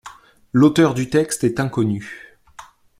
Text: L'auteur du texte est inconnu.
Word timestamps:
L'auteur 0.51 0.95
du 0.95 1.11
texte 1.11 1.43
est 1.43 1.59
inconnu. 1.59 2.39